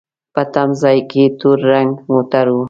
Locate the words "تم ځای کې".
0.53-1.23